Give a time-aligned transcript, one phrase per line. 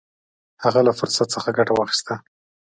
[0.63, 2.13] هغه له فرصت څخه ګټه واخیسته.